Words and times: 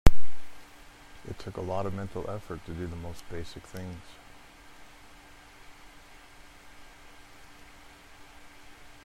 It 1.29 1.37
took 1.37 1.57
a 1.57 1.61
lot 1.61 1.85
of 1.85 1.93
mental 1.93 2.27
effort 2.27 2.65
to 2.65 2.73
do 2.73 2.87
the 2.87 2.95
most 2.95 3.21
basic 3.29 3.61
things. 3.67 4.01